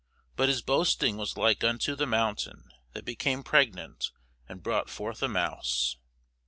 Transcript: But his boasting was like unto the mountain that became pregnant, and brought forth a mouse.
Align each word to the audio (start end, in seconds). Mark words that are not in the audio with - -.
But 0.35 0.49
his 0.49 0.63
boasting 0.63 1.17
was 1.17 1.37
like 1.37 1.63
unto 1.63 1.95
the 1.95 2.07
mountain 2.07 2.71
that 2.93 3.05
became 3.05 3.43
pregnant, 3.43 4.09
and 4.49 4.63
brought 4.63 4.89
forth 4.89 5.21
a 5.21 5.27
mouse. 5.29 5.95